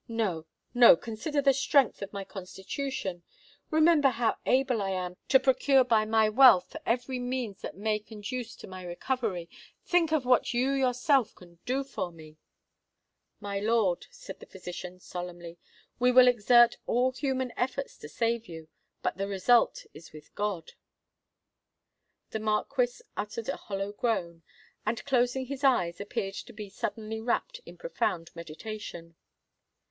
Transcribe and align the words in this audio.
No—no: 0.07 0.95
consider 0.95 1.43
the 1.43 1.53
strength 1.53 2.01
of 2.01 2.11
my 2.11 2.23
constitution—remember 2.23 4.09
how 4.09 4.35
able 4.47 4.81
I 4.81 4.89
am 4.89 5.15
to 5.27 5.39
procure 5.39 5.83
by 5.83 6.05
my 6.05 6.27
wealth 6.27 6.75
every 6.87 7.19
means 7.19 7.61
that 7.61 7.77
may 7.77 7.99
conduce 7.99 8.55
to 8.55 8.67
my 8.67 8.81
recovery—think 8.81 10.11
of 10.11 10.25
what 10.25 10.55
you 10.55 10.71
yourself 10.71 11.35
can 11.35 11.59
do 11.67 11.83
for 11.83 12.11
me——" 12.11 12.37
"My 13.39 13.59
lord," 13.59 14.07
said 14.09 14.39
the 14.39 14.47
physician, 14.47 14.99
solemnly, 14.99 15.59
"we 15.99 16.11
will 16.11 16.27
exert 16.27 16.77
all 16.87 17.11
human 17.11 17.53
efforts 17.55 17.95
to 17.99 18.09
save 18.09 18.47
you: 18.47 18.69
but 19.03 19.17
the 19.17 19.27
result 19.27 19.85
is 19.93 20.11
with 20.11 20.33
God!" 20.33 20.71
The 22.31 22.39
Marquis 22.39 23.03
uttered 23.15 23.49
a 23.49 23.55
hollow 23.55 23.91
groan, 23.91 24.41
and, 24.83 25.05
closing 25.05 25.45
his 25.45 25.63
eyes, 25.63 26.01
appeared 26.01 26.33
to 26.33 26.53
be 26.53 26.69
suddenly 26.69 27.21
wrapt 27.21 27.61
in 27.67 27.77
profound 27.77 28.31
meditation. 28.35 29.15